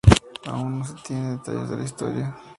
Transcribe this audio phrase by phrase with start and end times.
[0.47, 2.35] Aún no se tienen detalles de la historia.